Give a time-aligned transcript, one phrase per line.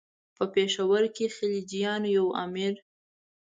[0.35, 2.73] په پېښور کې د خلجیانو یو امیر.